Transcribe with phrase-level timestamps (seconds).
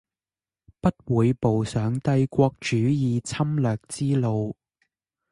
[0.79, 4.55] 不會步上帝國主義侵略之路